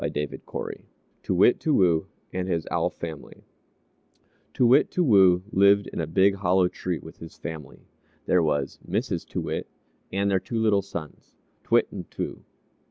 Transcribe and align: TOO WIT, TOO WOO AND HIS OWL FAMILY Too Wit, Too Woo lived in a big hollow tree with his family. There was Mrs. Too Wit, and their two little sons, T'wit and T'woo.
TOO 1.21 1.35
WIT, 1.35 1.59
TOO 1.59 1.73
WOO 1.75 2.07
AND 2.33 2.47
HIS 2.47 2.65
OWL 2.71 2.89
FAMILY 2.89 3.43
Too 4.51 4.65
Wit, 4.65 4.89
Too 4.89 5.03
Woo 5.03 5.43
lived 5.51 5.85
in 5.93 6.01
a 6.01 6.07
big 6.07 6.33
hollow 6.37 6.67
tree 6.67 6.97
with 6.97 7.17
his 7.19 7.37
family. 7.37 7.85
There 8.25 8.41
was 8.41 8.79
Mrs. 8.89 9.27
Too 9.27 9.41
Wit, 9.41 9.67
and 10.11 10.31
their 10.31 10.39
two 10.39 10.57
little 10.57 10.81
sons, 10.81 11.35
T'wit 11.63 11.91
and 11.91 12.09
T'woo. 12.09 12.39